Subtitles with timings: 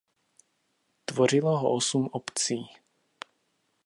[1.05, 2.55] Tvořilo ho osm obcí.